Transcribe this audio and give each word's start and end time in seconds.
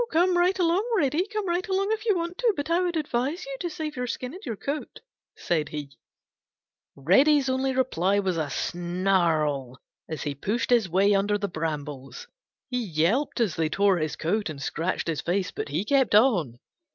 "Come 0.09 0.35
right 0.35 0.57
along, 0.57 0.83
Reddy. 0.97 1.27
Come 1.27 1.47
right 1.47 1.67
along 1.67 1.91
if 1.91 2.07
you 2.07 2.17
want 2.17 2.39
to, 2.39 2.53
but 2.57 2.71
I 2.71 2.81
would 2.81 2.97
advise 2.97 3.45
you 3.45 3.55
to 3.59 3.69
save 3.69 3.95
your 3.95 4.07
skin 4.07 4.33
and 4.33 4.43
your 4.43 4.55
coat," 4.55 4.99
said 5.37 5.69
he. 5.69 5.91
Reddy's 6.95 7.47
only 7.47 7.71
reply 7.75 8.17
was 8.17 8.35
a 8.35 8.49
snarl 8.49 9.77
as 10.09 10.23
he 10.23 10.33
pushed 10.33 10.71
his 10.71 10.89
way 10.89 11.13
under 11.13 11.37
the 11.37 11.47
brambles. 11.47 12.25
He 12.67 12.83
yelped 12.83 13.39
as 13.39 13.55
they 13.55 13.69
tore 13.69 13.99
his 13.99 14.15
coat 14.15 14.49
and 14.49 14.59
scratched 14.59 15.07
his 15.07 15.21
face, 15.21 15.51
but 15.51 15.69
he 15.69 15.85
kept 15.85 16.15
on. 16.15 16.57